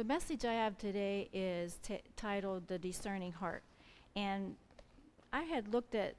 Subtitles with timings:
[0.00, 3.62] the message I have today is t- titled The Discerning Heart.
[4.16, 4.56] And
[5.30, 6.14] I had looked at,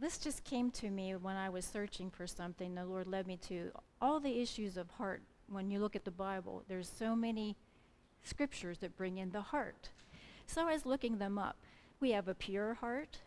[0.00, 2.74] this just came to me when I was searching for something.
[2.74, 5.20] The Lord led me to all the issues of heart.
[5.46, 7.54] When you look at the Bible, there's so many
[8.22, 9.90] scriptures that bring in the heart.
[10.46, 11.58] So I was looking them up.
[12.00, 13.18] We have a pure heart,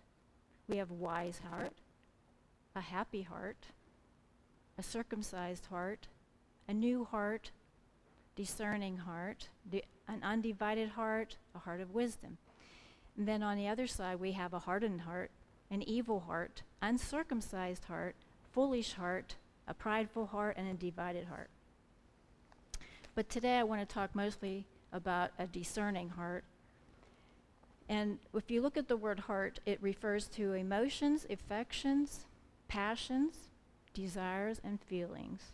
[0.67, 1.73] we have a wise heart,
[2.75, 3.67] a happy heart,
[4.79, 6.07] a circumcised heart,
[6.67, 7.51] a new heart,
[8.37, 9.49] discerning heart,
[10.07, 12.37] an undivided heart, a heart of wisdom.
[13.17, 15.31] And then on the other side, we have a hardened heart,
[15.71, 18.15] an evil heart, uncircumcised heart,
[18.53, 19.35] foolish heart,
[19.67, 21.49] a prideful heart, and a divided heart.
[23.15, 26.43] But today I want to talk mostly about a discerning heart.
[27.89, 32.25] And if you look at the word heart, it refers to emotions, affections,
[32.67, 33.49] passions,
[33.93, 35.53] desires, and feelings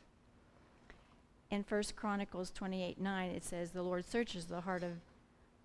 [1.54, 4.94] in 1 Chronicles 28 9, it says, The Lord searches the heart of,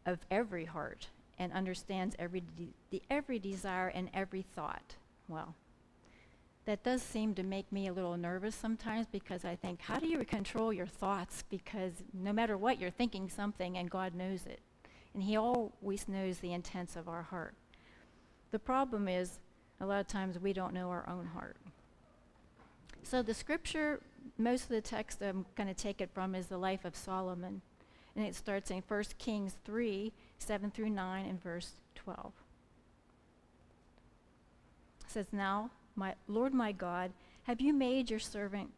[0.05, 4.97] of every heart and understands every, de- the, every desire and every thought.
[5.29, 5.55] Well,
[6.67, 10.07] that does seem to make me a little nervous sometimes because I think, how do
[10.07, 11.45] you control your thoughts?
[11.49, 14.61] Because no matter what, you're thinking something and God knows it.
[15.15, 17.55] And He always knows the intents of our heart.
[18.51, 19.39] The problem is,
[19.81, 21.57] a lot of times we don't know our own heart.
[23.05, 24.03] So the scripture
[24.37, 27.63] most of the text I'm going to take it from is the life of Solomon.
[28.17, 32.33] And it starts in 1 Kings 3 7 through 9 and verse 12.
[35.01, 37.13] It says, Now, my Lord my God,
[37.45, 38.71] have you made your servant,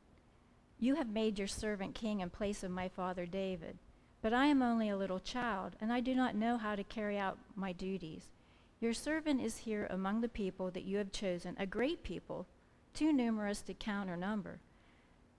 [0.79, 3.79] you have made your servant king in place of my father David.
[4.23, 7.19] But I am only a little child, and I do not know how to carry
[7.19, 8.31] out my duties.
[8.81, 12.47] Your servant is here among the people that you have chosen, a great people,
[12.95, 14.61] too numerous to count or number.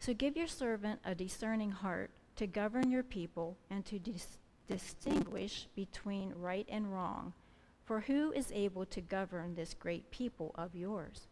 [0.02, 5.68] So give your servant a discerning heart to govern your people and to dis- distinguish
[5.76, 7.34] between right and wrong.
[7.86, 11.28] For who is able to govern this great people of yours?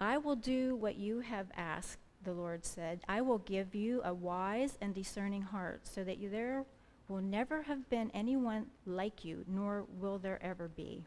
[0.00, 3.00] I will do what you have asked, the Lord said.
[3.06, 6.64] I will give you a wise and discerning heart, so that you there
[7.08, 11.04] will never have been anyone like you, nor will there ever be.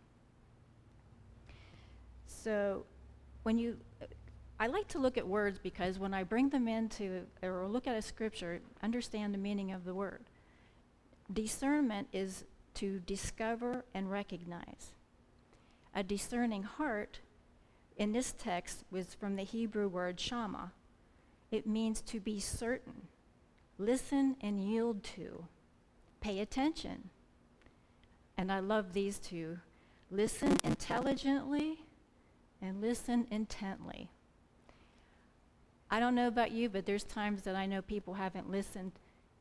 [2.28, 2.86] So,
[3.42, 3.78] when you
[4.60, 7.96] I like to look at words because when I bring them into or look at
[7.96, 10.24] a scripture, understand the meaning of the word.
[11.32, 12.46] Discernment is
[12.76, 14.94] to discover and recognize.
[15.94, 17.20] A discerning heart
[17.98, 20.72] in this text was from the Hebrew word shama.
[21.52, 23.08] It means to be certain,
[23.78, 25.46] listen and yield to,
[26.20, 27.10] pay attention.
[28.38, 29.60] And I love these two
[30.10, 31.80] listen intelligently
[32.62, 34.10] and listen intently.
[35.90, 38.94] I don't know about you, but there's times that I know people haven't listened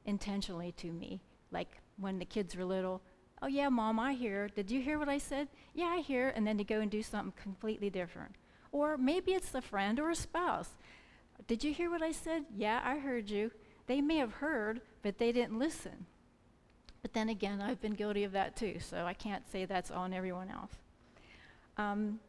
[0.05, 1.21] intentionally to me.
[1.51, 3.03] Like when the kids were little,
[3.43, 4.49] oh yeah, mom, I hear.
[4.49, 5.49] Did you hear what I said?
[5.75, 6.29] Yeah, I hear.
[6.29, 8.37] And then to go and do something completely different.
[8.73, 10.71] Or maybe it's a friend or a spouse.
[11.47, 12.45] Did you hear what I said?
[12.57, 13.51] Yeah, I heard you.
[13.87, 16.07] They may have heard, but they didn't listen.
[17.03, 20.13] But then again, I've been guilty of that too, so I can't say that's on
[20.13, 20.73] everyone else.
[21.77, 22.21] Um,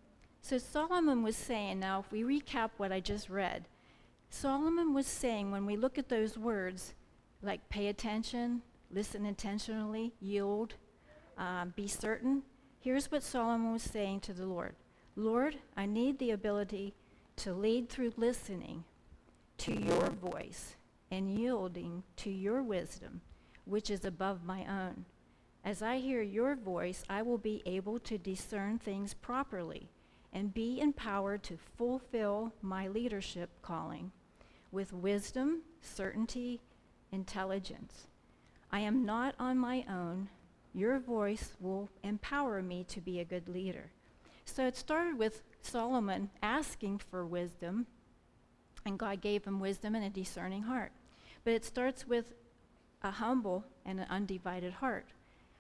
[0.42, 3.66] so Solomon was saying, now if we recap what I just read,
[4.30, 6.94] Solomon was saying when we look at those words,
[7.42, 8.62] like pay attention,
[8.92, 10.76] listen intentionally, yield,
[11.38, 12.44] um, be certain,
[12.80, 14.76] here's what Solomon was saying to the Lord
[15.16, 16.94] Lord, I need the ability
[17.38, 18.84] to lead through listening
[19.60, 20.76] to your voice
[21.10, 23.22] and yielding to your wisdom,
[23.66, 25.06] which is above my own.
[25.64, 29.90] As I hear your voice, I will be able to discern things properly
[30.32, 34.12] and be empowered to fulfill my leadership calling
[34.72, 36.62] with wisdom, certainty,
[37.12, 38.08] intelligence.
[38.72, 40.30] I am not on my own.
[40.74, 43.92] Your voice will empower me to be a good leader.
[44.46, 47.88] So it started with Solomon asking for wisdom,
[48.86, 50.92] and God gave him wisdom and a discerning heart.
[51.44, 52.34] But it starts with
[53.02, 55.08] a humble and an undivided heart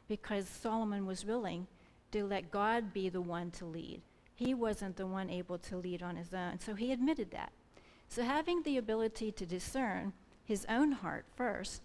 [0.08, 1.68] because Solomon was willing
[2.12, 4.02] to let God be the one to lead.
[4.34, 6.60] He wasn't the one able to lead on his own.
[6.60, 7.52] So he admitted that.
[8.10, 10.14] So, having the ability to discern
[10.44, 11.82] his own heart first,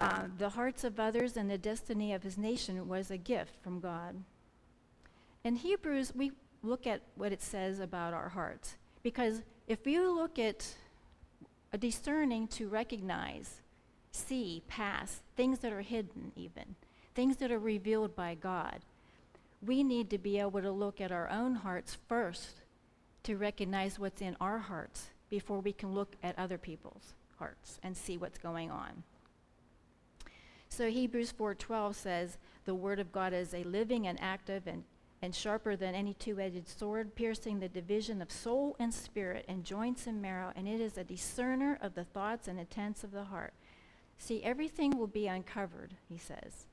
[0.00, 3.80] uh, the hearts of others and the destiny of his nation was a gift from
[3.80, 4.22] God.
[5.44, 6.32] In Hebrews, we
[6.62, 8.76] look at what it says about our hearts.
[9.02, 10.74] Because if you look at
[11.72, 13.60] a discerning to recognize,
[14.12, 16.76] see, pass, things that are hidden, even,
[17.14, 18.80] things that are revealed by God,
[19.64, 22.60] we need to be able to look at our own hearts first
[23.22, 27.96] to recognize what's in our hearts before we can look at other people's hearts and
[27.96, 29.04] see what's going on.
[30.68, 34.84] So Hebrews 4:12 says, "The word of God is a living and active and
[35.20, 40.06] and sharper than any two-edged sword, piercing the division of soul and spirit and joints
[40.06, 43.52] and marrow, and it is a discerner of the thoughts and intents of the heart."
[44.16, 46.66] See, everything will be uncovered, he says.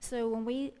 [0.00, 0.72] So when we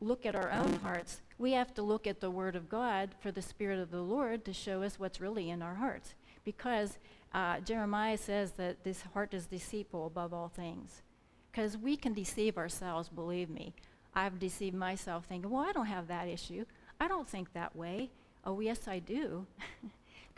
[0.00, 3.30] look at our own hearts, we have to look at the Word of God for
[3.30, 6.14] the Spirit of the Lord to show us what's really in our hearts.
[6.44, 6.98] Because
[7.32, 11.02] uh, Jeremiah says that this heart is deceitful above all things.
[11.50, 13.74] Because we can deceive ourselves, believe me.
[14.14, 16.64] I've deceived myself thinking, well, I don't have that issue.
[17.00, 18.10] I don't think that way.
[18.44, 19.46] Oh, yes, I do.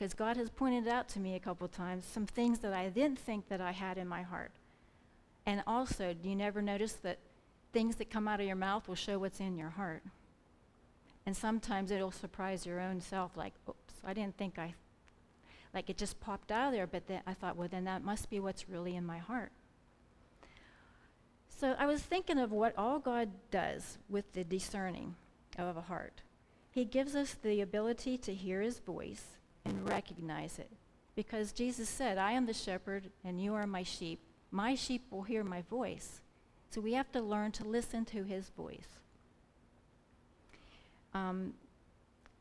[0.03, 3.21] Because God has pointed out to me a couple times some things that I didn't
[3.21, 4.51] think that I had in my heart.
[5.47, 7.19] And also, do you never notice that
[7.73, 10.03] things that come out of your mouth will show what's in your heart?
[11.25, 14.75] And sometimes it'll surprise your own self, like, oops, I didn't think I,
[15.73, 18.29] like it just popped out of there, but then I thought, well, then that must
[18.29, 19.53] be what's really in my heart.
[21.49, 25.15] So I was thinking of what all God does with the discerning
[25.57, 26.23] of a heart.
[26.73, 29.25] He gives us the ability to hear his voice
[29.65, 30.71] and recognize it.
[31.15, 34.19] Because Jesus said, I am the shepherd and you are my sheep.
[34.51, 36.21] My sheep will hear my voice.
[36.73, 38.99] So we have to learn to listen to his voice.
[41.13, 41.55] Um,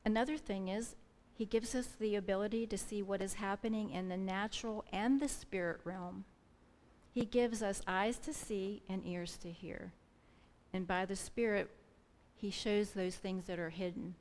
[0.06, 0.96] another thing is,
[1.34, 5.28] he gives us the ability to see what is happening in the natural and the
[5.28, 6.24] spirit realm.
[7.14, 9.92] He gives us eyes to see and ears to hear.
[10.74, 11.70] And by the Spirit,
[12.36, 14.16] He shows those things that are hidden.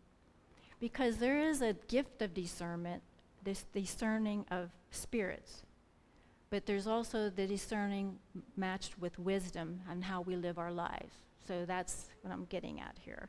[0.80, 3.02] Because there is a gift of discernment,
[3.44, 5.62] this discerning of spirits.
[6.50, 8.18] But there's also the discerning
[8.56, 11.14] matched with wisdom on how we live our lives.
[11.46, 13.28] So that's what I'm getting at here.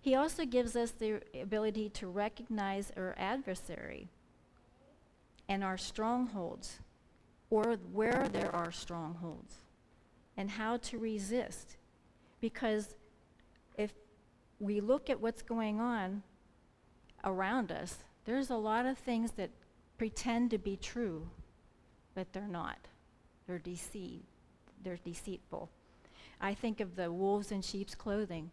[0.00, 4.08] He also gives us the ability to recognize our adversary
[5.48, 6.80] and our strongholds
[7.50, 9.56] or where there are strongholds
[10.36, 11.76] and how to resist.
[12.40, 12.94] Because
[13.76, 13.92] if
[14.60, 16.22] we look at what's going on
[17.24, 19.50] around us, there's a lot of things that
[19.96, 21.28] pretend to be true,
[22.18, 22.78] but they're not.
[23.46, 24.26] They're deceived.
[24.82, 25.70] They're deceitful.
[26.40, 28.50] I think of the wolves in sheep's clothing.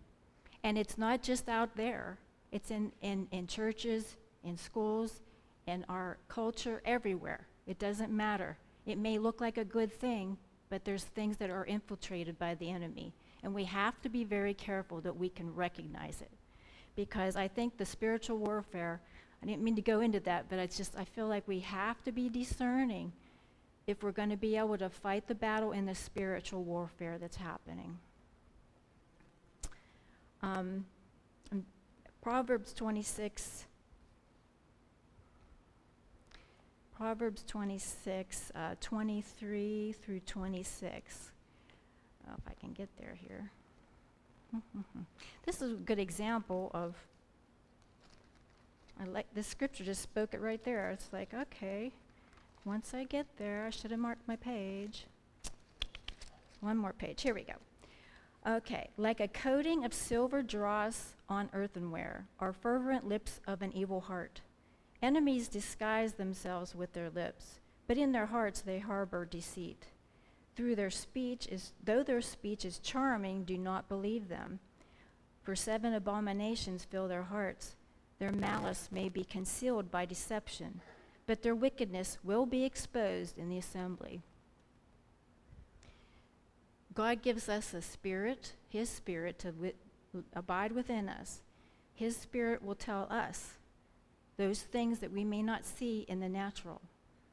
[0.64, 2.20] And it's not just out there.
[2.52, 5.22] It's in, in, in churches, in schools,
[5.66, 7.48] in our culture, everywhere.
[7.66, 8.56] It doesn't matter.
[8.86, 10.38] It may look like a good thing,
[10.70, 13.16] but there's things that are infiltrated by the enemy.
[13.42, 16.30] And we have to be very careful that we can recognize it.
[16.96, 19.02] Because I think the spiritual warfare,
[19.42, 22.04] I didn't mean to go into that, but it's just, I feel like we have
[22.04, 23.12] to be discerning
[23.88, 27.38] if we're going to be able to fight the battle in the spiritual warfare that's
[27.38, 27.98] happening.
[30.42, 30.86] Um,
[32.22, 33.66] Proverbs 26
[36.98, 41.32] Proverbs 26, uh, 23 through 26.
[42.26, 43.52] Oh, if I can get there here.
[45.46, 46.96] this is a good example of.
[48.98, 50.90] I like this scripture just spoke it right there.
[50.92, 51.92] It's like, okay,
[52.66, 55.06] once I get there, I should have marked my page.
[56.60, 57.22] One more page.
[57.22, 57.54] Here we go.
[58.48, 64.02] Okay, like a coating of silver dross on earthenware, are fervent lips of an evil
[64.02, 64.42] heart.
[65.02, 69.86] Enemies disguise themselves with their lips, but in their hearts they harbor deceit.
[70.56, 74.60] Through their speech is though their speech is charming, do not believe them.
[75.44, 77.76] For seven abominations fill their hearts.
[78.20, 80.82] Their malice may be concealed by deception,
[81.28, 84.22] but their wickedness will be exposed in the assembly.
[86.94, 89.74] God gives us a spirit, His spirit, to wi-
[90.34, 91.42] abide within us.
[91.94, 93.54] His spirit will tell us
[94.38, 96.82] those things that we may not see in the natural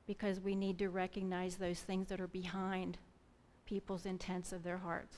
[0.06, 2.98] because we need to recognize those things that are behind
[3.66, 5.16] people's intents of their hearts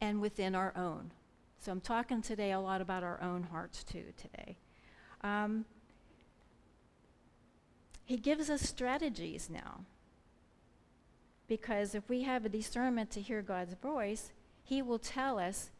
[0.00, 1.10] and within our own.
[1.58, 4.56] So I'm talking today a lot about our own hearts too today.
[5.22, 5.66] Um,
[8.10, 9.80] he gives us strategies now.
[11.48, 14.30] Because if we have a discernment to hear God's voice,
[14.62, 15.70] He will tell us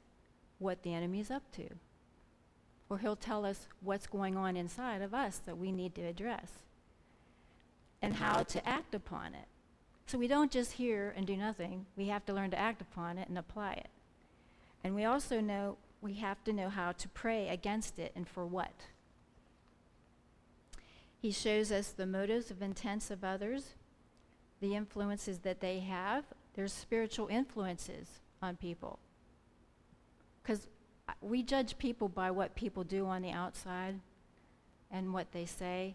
[0.59, 1.69] what the enemy is up to
[2.91, 6.51] or he'll tell us what's going on inside of us that we need to address
[8.03, 9.47] and how to act upon it.
[10.07, 11.87] So we don't just hear and do nothing.
[11.97, 13.89] We have to learn to act upon it and apply it.
[14.83, 18.45] And we also know we have to know how to pray against it and for
[18.45, 18.73] what.
[21.21, 23.75] He shows us the motives of intents of others,
[24.61, 26.25] the influences that they have.
[26.55, 28.09] There's spiritual influences
[28.41, 28.99] on people.
[30.43, 30.67] Because
[31.21, 34.00] we judge people by what people do on the outside
[34.91, 35.95] and what they say,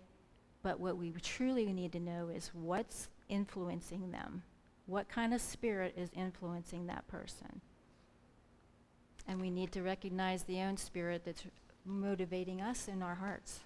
[0.61, 4.43] but what we truly need to know is what's influencing them?
[4.85, 7.61] What kind of spirit is influencing that person?
[9.27, 11.43] And we need to recognize the own spirit that's
[11.83, 13.61] motivating us in our hearts.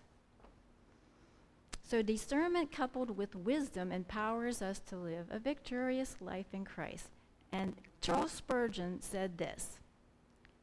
[1.90, 7.08] So, discernment coupled with wisdom empowers us to live a victorious life in Christ.
[7.52, 9.80] And Charles Spurgeon said this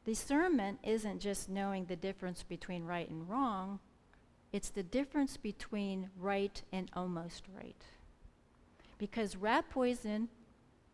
[0.05, 3.79] Discernment isn't just knowing the difference between right and wrong,
[4.53, 7.83] it's the difference between right and almost right.
[8.97, 10.29] Because rat poison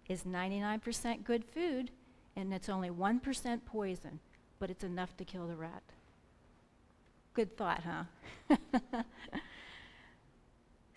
[0.10, 1.92] is 99% good food,
[2.36, 4.20] and it's only 1% poison,
[4.58, 5.84] but it's enough to kill the rat.
[7.36, 8.58] Good thought, huh?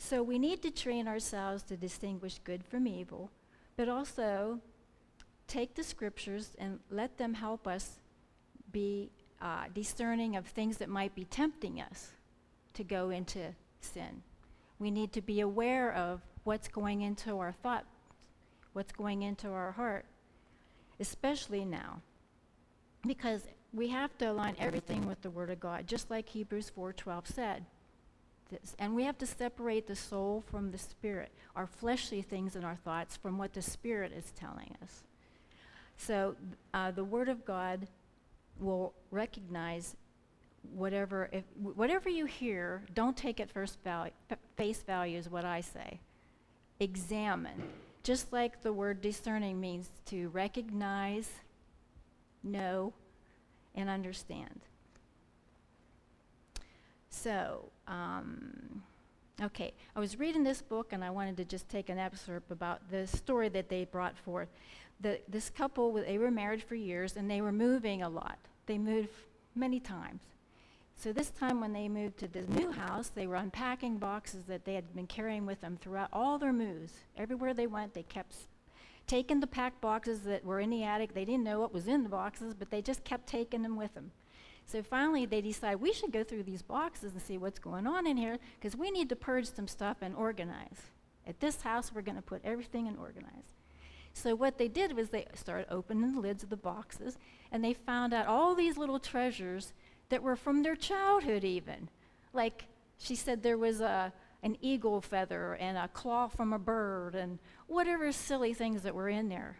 [0.09, 3.31] so we need to train ourselves to distinguish good from evil,
[3.77, 4.61] but also
[5.49, 7.99] take the scriptures and let them help us
[8.71, 9.11] be
[9.43, 12.13] uh, discerning of things that might be tempting us
[12.75, 14.23] to go into sin.
[14.79, 17.87] We need to be aware of what's going into our thoughts,
[18.75, 20.05] what's going into our heart,
[21.01, 22.01] especially now.
[23.05, 27.27] Because we have to align everything with the Word of God, just like Hebrews 4:12
[27.27, 27.67] said.
[28.50, 32.65] This, and we have to separate the soul from the spirit, our fleshly things and
[32.65, 35.03] our thoughts from what the spirit is telling us.
[35.97, 36.37] So
[36.73, 37.88] uh, the Word of God
[38.61, 39.97] will recognize
[40.75, 44.12] whatever if whatever you hear don't take it first value,
[44.57, 46.00] face value is what i say.
[46.81, 47.62] Examine.
[48.03, 51.29] Just like the word discerning means to recognize
[52.43, 52.93] know
[53.75, 54.61] and understand.
[57.11, 58.83] So um,
[59.43, 62.81] okay i was reading this book and i wanted to just take an excerpt about
[62.90, 64.49] the story that they brought forth
[65.00, 68.38] the, this couple, they were married for years and they were moving a lot.
[68.66, 69.11] They moved
[69.55, 70.23] many times.
[70.97, 74.64] So this time when they moved to the new house, they were unpacking boxes that
[74.64, 76.95] they had been carrying with them throughout all their moves.
[77.19, 78.35] Everywhere they went, they kept
[79.07, 81.12] taking the packed boxes that were in the attic.
[81.12, 83.95] They didn't know what was in the boxes, but they just kept taking them with
[83.95, 84.11] them.
[84.67, 88.07] So finally, they decide we should go through these boxes and see what's going on
[88.07, 90.91] in here because we need to purge some stuff and organize.
[91.25, 93.55] At this house, we're going to put everything and organize.
[94.13, 97.17] So what they did was they started opening the lids of the boxes,
[97.53, 99.73] and they found out all these little treasures
[100.09, 101.89] that were from their childhood, even.
[102.33, 102.65] Like
[102.99, 107.39] she said, there was a an eagle feather and a claw from a bird and
[107.67, 109.59] whatever silly things that were in there.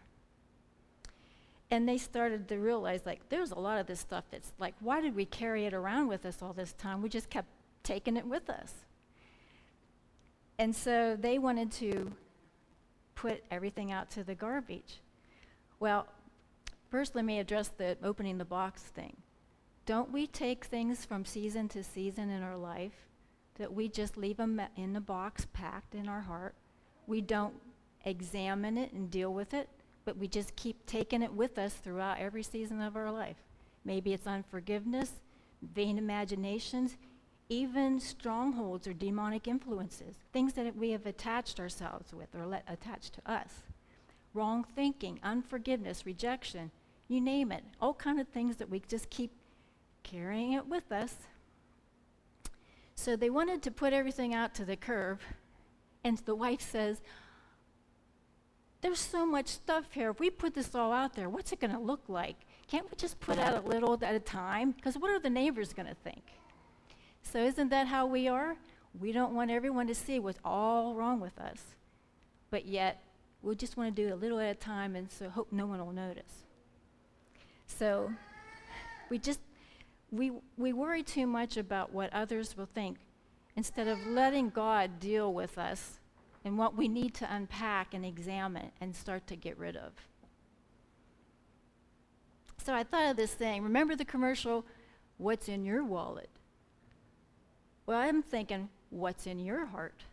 [1.69, 5.01] And they started to realize, like, there's a lot of this stuff that's like, why
[5.01, 7.01] did we carry it around with us all this time?
[7.01, 7.49] We just kept
[7.83, 8.73] taking it with us.
[10.57, 12.11] And so they wanted to
[13.15, 15.01] put everything out to the garbage.
[15.79, 16.07] Well,
[16.89, 19.17] first let me address the opening the box thing.
[19.85, 23.07] Don't we take things from season to season in our life
[23.55, 26.55] that we just leave them in the box packed in our heart?
[27.07, 27.53] We don't
[28.05, 29.69] examine it and deal with it,
[30.07, 33.35] but we just keep taking it with us throughout every season of our life.
[33.83, 35.11] Maybe it's unforgiveness,
[35.61, 36.95] vain imaginations,
[37.49, 43.15] even strongholds or demonic influences, things that we have attached ourselves with or let attached
[43.15, 43.63] to us.
[44.33, 46.71] Wrong thinking, unforgiveness, rejection,
[47.09, 49.31] you name it, all kind of things that we just keep
[50.03, 51.15] carrying it with us.
[52.95, 55.19] So they wanted to put everything out to the curb,
[56.01, 57.01] and the wife says,
[58.81, 60.11] There's so much stuff here.
[60.11, 62.35] If we put this all out there, what's it going to look like?
[62.67, 64.71] Can't we just put out a little at a time?
[64.71, 66.23] Because what are the neighbors going to think?
[67.23, 68.55] So, isn't that how we are?
[68.99, 71.61] We don't want everyone to see what's all wrong with us.
[72.51, 73.01] But yet,
[73.41, 75.83] we just want to do a little at a time and so hope no one
[75.83, 76.43] will notice.
[77.65, 78.11] So,
[79.09, 79.39] we just
[80.11, 82.97] we we worry too much about what others will think
[83.55, 85.99] instead of letting God deal with us
[86.47, 89.91] and what we need to unpack and examine and start to get rid of.
[92.63, 93.63] So I thought of this thing.
[93.63, 94.65] Remember the commercial,
[95.17, 96.29] What's in Your Wallet?
[97.85, 100.05] Well, I'm thinking, what's in your heart?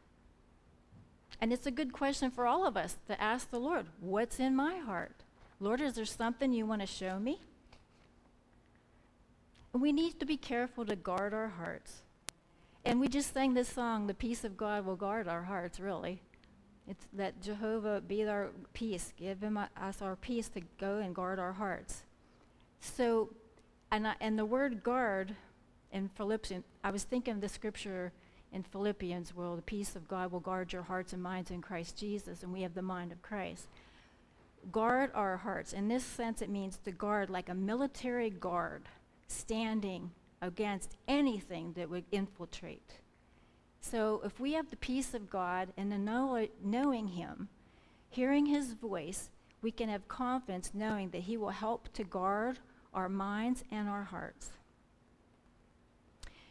[1.40, 4.56] And it's a good question for all of us to ask the Lord, what's in
[4.56, 5.22] my heart?
[5.60, 7.38] Lord, is there something you want to show me?
[9.72, 12.02] we need to be careful to guard our hearts.
[12.86, 16.20] And we just sang this song, The Peace of God Will Guard Our Hearts, really.
[16.86, 21.14] It's that Jehovah be our peace, give him a, us our peace to go and
[21.14, 22.02] guard our hearts.
[22.80, 23.30] So,
[23.90, 25.34] and, I, and the word guard
[25.92, 28.12] in Philippians, I was thinking of the scripture
[28.52, 31.96] in Philippians where the peace of God will guard your hearts and minds in Christ
[31.96, 33.66] Jesus, and we have the mind of Christ.
[34.70, 35.72] Guard our hearts.
[35.72, 38.82] In this sense, it means to guard like a military guard,
[39.26, 40.10] standing
[40.44, 43.00] against anything that would infiltrate.
[43.80, 47.48] So if we have the peace of God and the know- knowing Him,
[48.10, 49.30] hearing His voice,
[49.62, 52.58] we can have confidence knowing that He will help to guard
[52.92, 54.52] our minds and our hearts.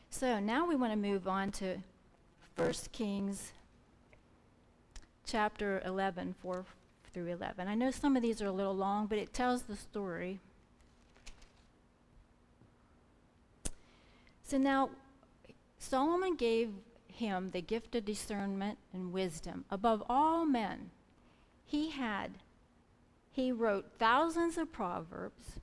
[0.09, 1.77] So now we want to move on to
[2.55, 3.53] 1 Kings
[5.25, 6.65] chapter 11, 4
[7.13, 7.67] through 11.
[7.67, 10.39] I know some of these are a little long, but it tells the story.
[14.53, 14.91] So now
[15.79, 16.69] Solomon gave
[17.07, 20.91] him the gift of discernment and wisdom above all men.
[21.65, 22.37] He had,
[23.31, 25.59] he wrote thousands of proverbs,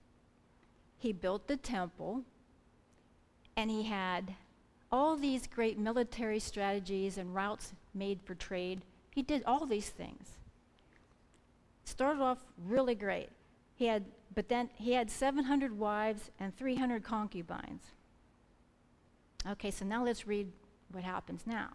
[0.98, 2.24] he built the temple,
[3.56, 4.34] and he had
[4.90, 8.82] all these great military strategies and routes made for trade.
[9.12, 10.30] He did all these things.
[11.84, 13.28] Started off really great.
[13.76, 17.92] He had, but then he had 700 wives and 300 concubines.
[19.48, 20.52] Okay, so now let's read
[20.92, 21.70] what happens now.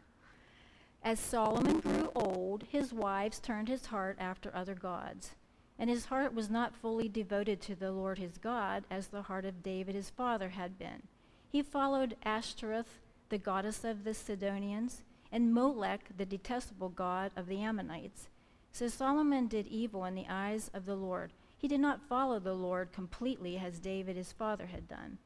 [1.03, 5.31] As Solomon grew old, his wives turned his heart after other gods,
[5.77, 9.45] and his heart was not fully devoted to the Lord his God as the heart
[9.45, 11.03] of David his father had been.
[11.47, 17.61] He followed Ashtoreth, the goddess of the Sidonians, and Molech, the detestable god of the
[17.61, 18.29] Ammonites.
[18.71, 21.33] So Solomon did evil in the eyes of the Lord.
[21.57, 25.17] He did not follow the Lord completely as David his father had done.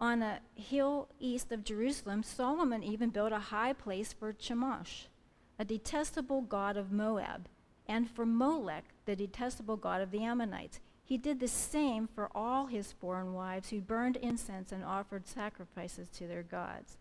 [0.00, 5.06] On a hill east of Jerusalem, Solomon even built a high place for Chemosh,
[5.58, 7.48] a detestable god of Moab,
[7.86, 10.80] and for Molech, the detestable god of the Ammonites.
[11.04, 16.08] He did the same for all his foreign wives who burned incense and offered sacrifices
[16.10, 16.96] to their gods.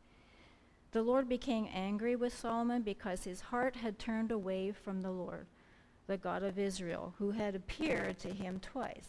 [0.92, 5.48] The Lord became angry with Solomon because his heart had turned away from the Lord,
[6.06, 9.08] the God of Israel, who had appeared to him twice.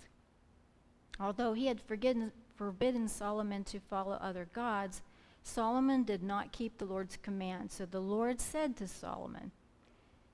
[1.21, 5.03] Although he had forgiven, forbidden Solomon to follow other gods,
[5.43, 7.71] Solomon did not keep the Lord's command.
[7.71, 9.51] So the Lord said to Solomon,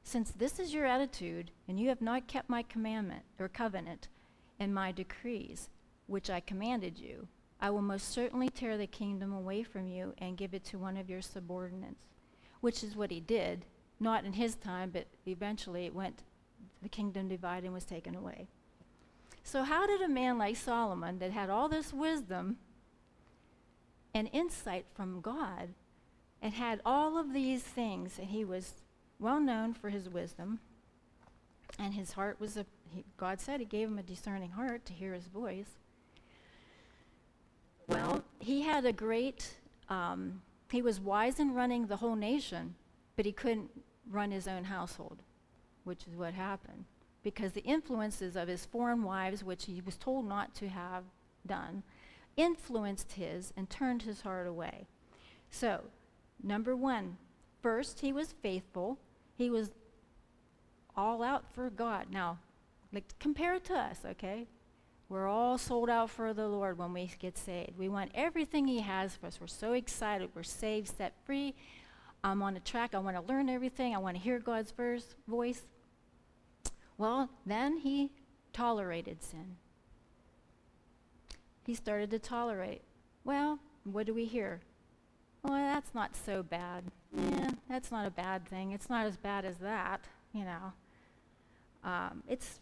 [0.04, 4.08] Since this is your attitude, and you have not kept my commandment or covenant
[4.58, 5.68] and my decrees,
[6.06, 7.28] which I commanded you,
[7.60, 10.96] I will most certainly tear the kingdom away from you and give it to one
[10.96, 12.06] of your subordinates,
[12.60, 13.66] which is what he did,
[13.98, 16.22] not in his time, but eventually it went,
[16.82, 18.48] the kingdom divided and was taken away.
[19.42, 22.58] So, how did a man like Solomon, that had all this wisdom
[24.14, 25.70] and insight from God,
[26.42, 28.74] and had all of these things, and he was
[29.18, 30.60] well known for his wisdom,
[31.78, 34.92] and his heart was a, he, God said he gave him a discerning heart to
[34.92, 35.78] hear his voice.
[37.86, 39.56] Well, he had a great,
[39.88, 42.74] um, he was wise in running the whole nation,
[43.16, 43.70] but he couldn't
[44.08, 45.22] run his own household,
[45.84, 46.84] which is what happened
[47.22, 51.04] because the influences of his foreign wives, which he was told not to have
[51.46, 51.82] done,
[52.36, 54.86] influenced his and turned his heart away.
[55.50, 55.82] So,
[56.42, 57.16] number one,
[57.62, 58.98] first, he was faithful.
[59.36, 59.70] He was
[60.96, 62.06] all out for God.
[62.10, 62.38] Now,
[62.92, 64.46] like, compare it to us, okay?
[65.08, 67.76] We're all sold out for the Lord when we get saved.
[67.76, 69.40] We want everything He has for us.
[69.40, 70.30] We're so excited.
[70.34, 71.54] We're saved, set free.
[72.22, 72.94] I'm on a track.
[72.94, 73.92] I want to learn everything.
[73.94, 75.62] I want to hear God's verse, voice.
[77.00, 78.10] Well, then he
[78.52, 79.56] tolerated sin.
[81.64, 82.82] He started to tolerate.
[83.24, 84.60] Well, what do we hear?
[85.42, 86.84] Well, that's not so bad.
[87.16, 88.72] Yeah, that's not a bad thing.
[88.72, 90.74] It's not as bad as that, you know.
[91.84, 92.60] Um, it's,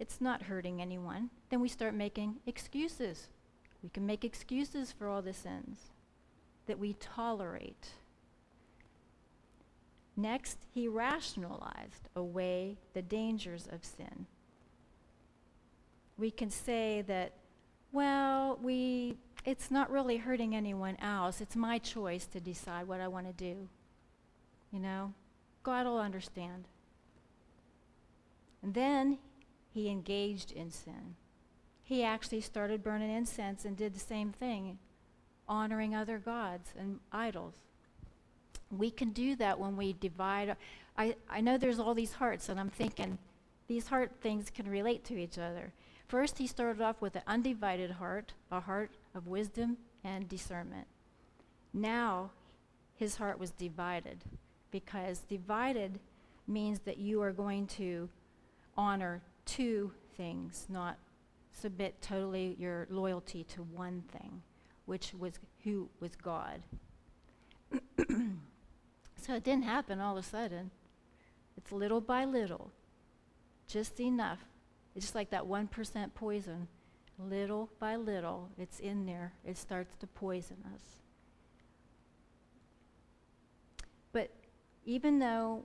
[0.00, 1.30] it's not hurting anyone.
[1.48, 3.28] Then we start making excuses.
[3.80, 5.92] We can make excuses for all the sins
[6.66, 7.90] that we tolerate.
[10.16, 14.26] Next, he rationalized away the dangers of sin.
[16.18, 17.32] We can say that,
[17.92, 21.40] well, we, it's not really hurting anyone else.
[21.40, 23.68] It's my choice to decide what I want to do.
[24.70, 25.14] You know,
[25.62, 26.68] God will understand.
[28.62, 29.18] And then
[29.72, 31.16] he engaged in sin.
[31.82, 34.78] He actually started burning incense and did the same thing,
[35.48, 37.54] honoring other gods and idols
[38.76, 40.56] we can do that when we divide.
[40.96, 43.18] I, I know there's all these hearts, and I'm thinking
[43.68, 45.72] these heart things can relate to each other.
[46.08, 50.86] First, he started off with an undivided heart, a heart of wisdom and discernment.
[51.72, 52.30] Now,
[52.94, 54.18] his heart was divided
[54.70, 55.98] because divided
[56.46, 58.08] means that you are going to
[58.76, 60.98] honor two things, not
[61.52, 64.42] submit totally your loyalty to one thing,
[64.86, 66.62] which was who was God.
[69.22, 70.72] So it didn't happen all of a sudden.
[71.56, 72.72] It's little by little,
[73.68, 74.40] just enough.
[74.96, 76.66] It's just like that 1% poison.
[77.18, 79.32] Little by little, it's in there.
[79.44, 80.82] It starts to poison us.
[84.12, 84.30] But
[84.84, 85.64] even though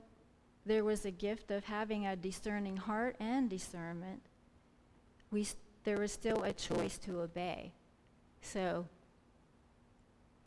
[0.66, 4.22] there was a gift of having a discerning heart and discernment,
[5.32, 5.48] we,
[5.84, 7.74] there was still a choice to obey.
[8.42, 8.86] So,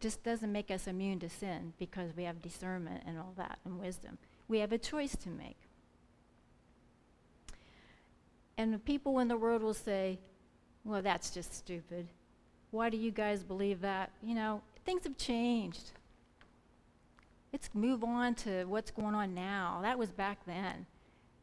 [0.01, 3.79] just doesn't make us immune to sin because we have discernment and all that and
[3.79, 4.19] wisdom.
[4.49, 5.59] We have a choice to make.
[8.57, 10.19] And the people in the world will say,
[10.85, 12.09] well, that's just stupid.
[12.71, 14.11] Why do you guys believe that?
[14.23, 15.93] You know, things have changed.
[17.53, 19.81] Let's move on to what's going on now.
[19.83, 20.87] That was back then.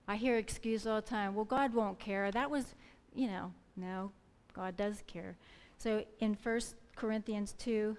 [0.08, 1.36] I hear excuses all the time.
[1.36, 2.32] Well, God won't care.
[2.32, 2.76] That was,
[3.14, 4.12] you know, no,
[4.54, 5.36] God does care.
[5.78, 6.62] So in 1
[6.96, 7.98] Corinthians 2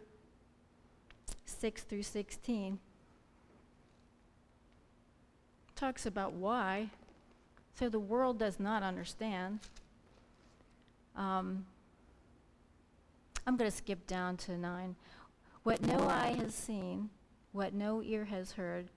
[1.45, 2.79] 6 through 16,
[5.75, 6.91] talks about why.
[7.79, 9.61] So the world does not understand.
[11.15, 11.67] Um,
[13.47, 14.97] I'm going to skip down to 9.
[15.63, 17.11] What no eye has seen
[17.53, 18.89] what no ear has heard,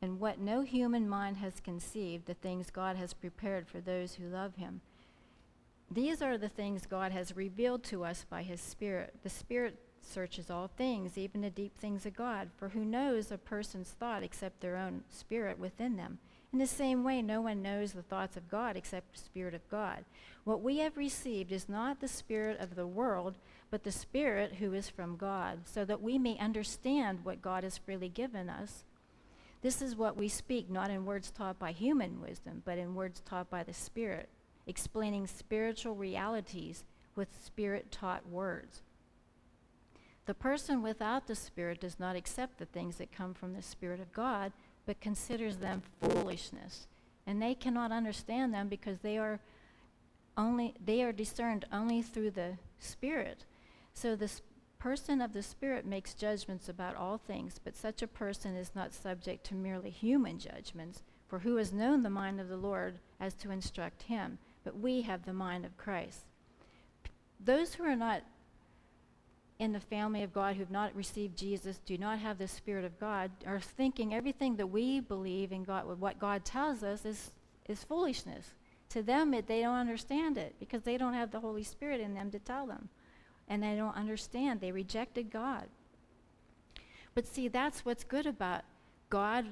[0.00, 4.28] and what no human mind has conceived, the things God has prepared for those who
[4.28, 4.80] love him.
[5.90, 9.14] These are the things God has revealed to us by his Spirit.
[9.22, 12.50] The Spirit searches all things, even the deep things of God.
[12.56, 16.18] For who knows a person's thought except their own spirit within them?
[16.52, 19.68] In the same way, no one knows the thoughts of God except the Spirit of
[19.68, 20.04] God.
[20.44, 23.36] What we have received is not the Spirit of the world,
[23.70, 27.76] but the Spirit who is from God, so that we may understand what God has
[27.76, 28.84] freely given us.
[29.60, 33.20] This is what we speak, not in words taught by human wisdom, but in words
[33.28, 34.30] taught by the Spirit,
[34.66, 38.80] explaining spiritual realities with Spirit taught words.
[40.28, 43.98] The person without the Spirit does not accept the things that come from the Spirit
[43.98, 44.52] of God,
[44.84, 46.86] but considers them foolishness.
[47.26, 49.40] And they cannot understand them because they are
[50.36, 53.46] only they are discerned only through the Spirit.
[53.94, 54.30] So the
[54.78, 58.92] person of the Spirit makes judgments about all things, but such a person is not
[58.92, 61.04] subject to merely human judgments.
[61.26, 64.36] For who has known the mind of the Lord as to instruct him?
[64.62, 66.26] But we have the mind of Christ.
[67.40, 68.24] Those who are not
[69.58, 72.84] in the family of God who have not received Jesus, do not have the Spirit
[72.84, 77.32] of God, are thinking everything that we believe in God, what God tells us, is,
[77.68, 78.54] is foolishness.
[78.90, 82.14] To them, it, they don't understand it because they don't have the Holy Spirit in
[82.14, 82.88] them to tell them
[83.48, 84.60] and they don't understand.
[84.60, 85.66] They rejected God.
[87.14, 88.62] But see, that's what's good about
[89.10, 89.46] God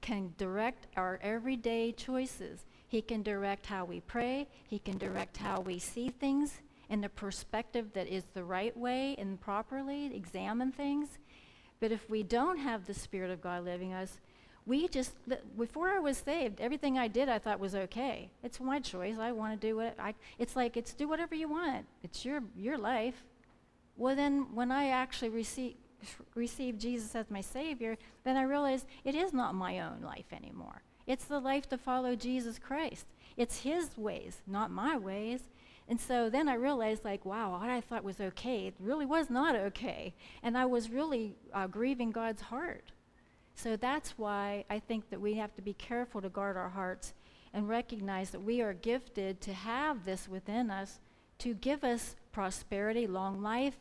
[0.00, 2.64] can direct our everyday choices.
[2.88, 4.48] He can direct how we pray.
[4.66, 9.14] He can direct how we see things in the perspective that is the right way
[9.18, 11.18] and properly examine things.
[11.80, 14.18] But if we don't have the Spirit of God living us,
[14.66, 15.12] we just
[15.56, 18.30] before I was saved, everything I did I thought was okay.
[18.42, 19.16] It's my choice.
[19.18, 20.14] I want to do what I.
[20.38, 21.86] It's like it's do whatever you want.
[22.02, 23.24] It's your your life.
[24.00, 25.74] Well, then, when I actually receive,
[26.34, 30.82] received Jesus as my Savior, then I realized it is not my own life anymore.
[31.06, 33.04] It's the life to follow Jesus Christ.
[33.36, 35.50] It's His ways, not my ways.
[35.90, 39.28] And so then I realized, like, wow, what I thought was okay, it really was
[39.28, 40.14] not okay.
[40.40, 42.92] And I was really uh, grieving God's heart.
[43.56, 47.12] So that's why I think that we have to be careful to guard our hearts
[47.52, 51.00] and recognize that we are gifted to have this within us
[51.38, 53.76] to give us prosperity, long life,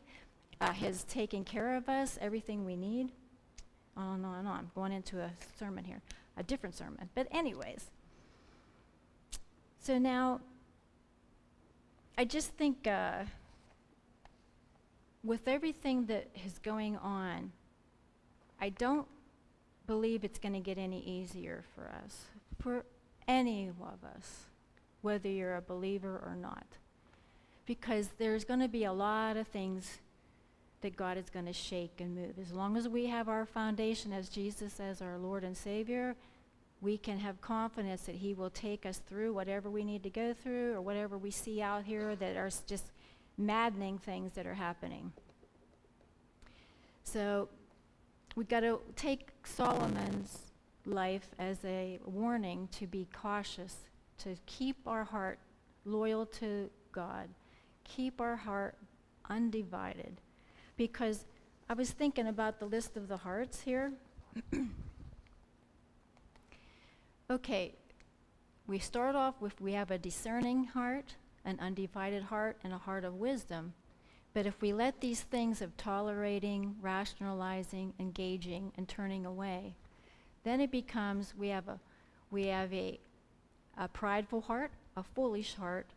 [0.59, 0.73] uh,
[1.07, 3.11] taken care of us, everything we need.
[3.95, 6.01] Oh, no, no, I'm going into a sermon here,
[6.37, 7.07] a different sermon.
[7.13, 7.91] But, anyways,
[9.79, 10.41] so now
[12.19, 13.23] I just think uh,
[15.23, 17.53] with everything that is going on,
[18.59, 19.07] I don't
[19.87, 22.25] believe it's going to get any easier for us,
[22.61, 22.83] for
[23.25, 24.47] any of us,
[25.01, 26.65] whether you're a believer or not.
[27.65, 29.99] Because there's going to be a lot of things
[30.81, 32.37] that God is going to shake and move.
[32.37, 36.17] As long as we have our foundation as Jesus as our Lord and Savior,
[36.81, 40.33] we can have confidence that He will take us through whatever we need to go
[40.33, 42.91] through or whatever we see out here that are just
[43.37, 45.11] maddening things that are happening.
[47.03, 47.49] So
[48.35, 50.51] we've got to take Solomon's
[50.85, 53.75] life as a warning to be cautious,
[54.19, 55.39] to keep our heart
[55.85, 57.29] loyal to God,
[57.83, 58.75] keep our heart
[59.29, 60.21] undivided
[60.77, 61.25] because
[61.69, 63.91] I was thinking about the list of the hearts here.
[67.29, 67.75] okay,
[68.67, 71.15] we start off with we have a discerning heart,
[71.45, 73.73] an undivided heart, and a heart of wisdom.
[74.33, 79.75] But if we let these things of tolerating, rationalizing, engaging, and turning away,
[80.43, 81.79] then it becomes we have a
[82.31, 82.99] we have a,
[83.77, 85.87] a prideful heart, a foolish heart,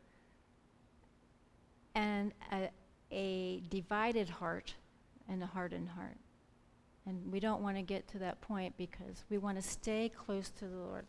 [1.94, 2.70] and a,
[3.10, 4.74] a divided heart
[5.28, 6.16] and a hardened heart.
[7.06, 10.50] And we don't want to get to that point because we want to stay close
[10.50, 11.04] to the Lord.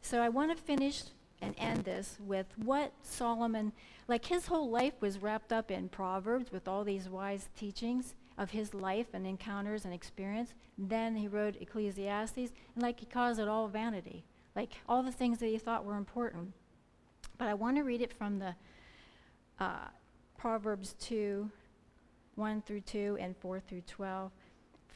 [0.00, 1.02] So I want to finish
[1.42, 3.72] and end this with what Solomon,
[4.08, 8.50] like his whole life was wrapped up in Proverbs with all these wise teachings of
[8.50, 10.54] his life and encounters and experience.
[10.78, 15.38] Then he wrote Ecclesiastes, and like he calls it all vanity, like all the things
[15.38, 16.52] that he thought were important.
[17.38, 18.54] But I want to read it from the
[19.58, 19.88] uh,
[20.38, 21.50] Proverbs 2,
[22.34, 24.30] 1 through 2, and 4 through 12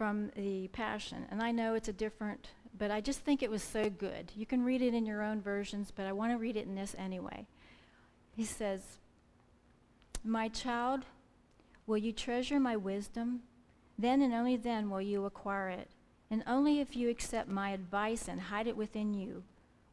[0.01, 1.27] from the Passion.
[1.31, 4.33] And I know it's a different, but I just think it was so good.
[4.35, 6.75] You can read it in your own versions, but I want to read it in
[6.75, 7.47] this anyway.
[8.35, 8.81] He says,
[10.25, 11.05] My child,
[11.87, 13.41] will you treasure my wisdom?
[13.99, 15.91] Then and only then will you acquire it.
[16.31, 19.43] And only if you accept my advice and hide it within you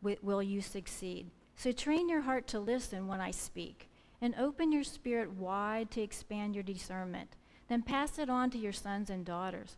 [0.01, 1.31] will you succeed.
[1.57, 3.89] So train your heart to listen when I speak,
[4.21, 7.31] and open your spirit wide to expand your discernment.
[7.67, 9.75] Then pass it on to your sons and daughters.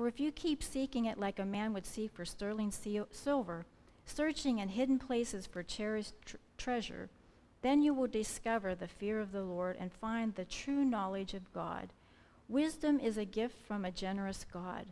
[0.00, 3.66] For if you keep seeking it like a man would seek for sterling silver,
[4.06, 7.10] searching in hidden places for cherished tr- treasure,
[7.60, 11.52] then you will discover the fear of the Lord and find the true knowledge of
[11.52, 11.92] God.
[12.48, 14.86] Wisdom is a gift from a generous God,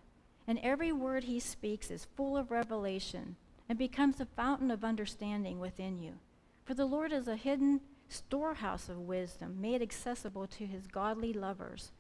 [0.47, 5.59] and every word he speaks is full of revelation and becomes a fountain of understanding
[5.59, 6.19] within you.
[6.67, 11.93] For the Lord is a hidden storehouse of wisdom made accessible to his godly lovers.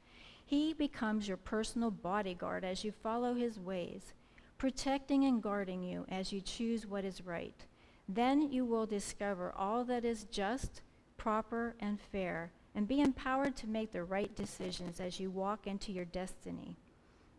[0.48, 4.14] He becomes your personal bodyguard as you follow his ways,
[4.56, 7.66] protecting and guarding you as you choose what is right.
[8.08, 10.80] Then you will discover all that is just,
[11.18, 15.92] proper, and fair, and be empowered to make the right decisions as you walk into
[15.92, 16.78] your destiny.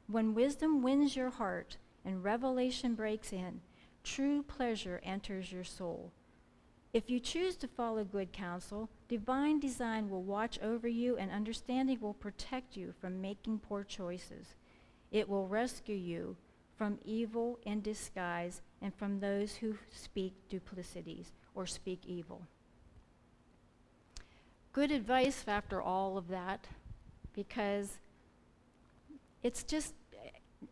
[0.05, 3.61] When wisdom wins your heart and revelation breaks in,
[4.03, 6.11] true pleasure enters your soul.
[6.93, 11.99] If you choose to follow good counsel, divine design will watch over you and understanding
[11.99, 14.55] will protect you from making poor choices.
[15.11, 16.37] It will rescue you
[16.77, 22.43] from evil in disguise and from those who speak duplicities or speak evil.
[24.71, 26.67] Good advice after all of that,
[27.33, 27.97] because
[29.41, 29.95] it's just,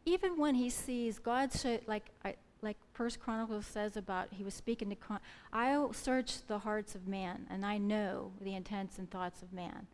[0.06, 1.52] even when he sees God,
[1.88, 5.20] like I, like First Chronicles says about, he was speaking to, Chron-
[5.54, 9.88] I'll search the hearts of man, and I know the intents and thoughts of man.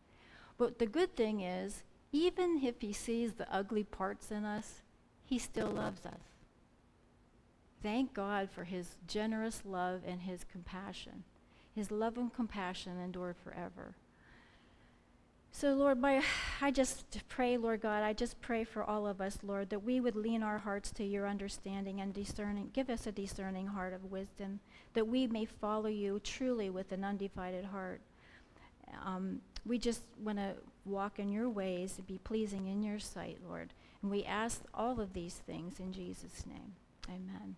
[0.57, 4.81] But the good thing is, even if he sees the ugly parts in us,
[5.25, 6.21] he still loves us.
[7.81, 11.23] Thank God for his generous love and his compassion.
[11.75, 13.95] His love and compassion endure forever.
[15.55, 16.23] So, Lord, my,
[16.61, 19.99] I just pray, Lord God, I just pray for all of us, Lord, that we
[19.99, 22.71] would lean our hearts to your understanding and discerning.
[22.73, 24.61] Give us a discerning heart of wisdom,
[24.95, 28.01] that we may follow you truly with an undivided heart.
[29.05, 33.37] Um, we just want to walk in your ways and be pleasing in your sight,
[33.47, 33.73] Lord.
[34.01, 36.73] And we ask all of these things in Jesus' name.
[37.07, 37.57] Amen.